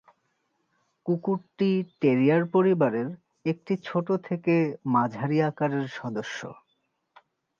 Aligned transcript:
কুকুরটি 1.05 1.69
টেরিয়ার 2.01 2.43
পরিবারের 2.53 3.07
একটি 3.45 3.73
ছোট 3.83 4.07
থেকে 4.27 4.53
মাঝারি 4.85 5.37
আকারের 5.41 5.85
সদস্য। 5.99 6.39